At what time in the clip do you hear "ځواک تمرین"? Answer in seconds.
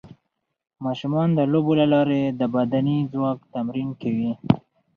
3.11-3.89